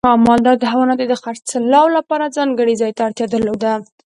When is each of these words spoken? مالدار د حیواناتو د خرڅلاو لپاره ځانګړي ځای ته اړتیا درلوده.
مالدار 0.25 0.55
د 0.59 0.63
حیواناتو 0.71 1.05
د 1.07 1.13
خرڅلاو 1.21 1.87
لپاره 1.97 2.33
ځانګړي 2.37 2.73
ځای 2.81 2.91
ته 2.97 3.01
اړتیا 3.07 3.25
درلوده. 3.29 3.71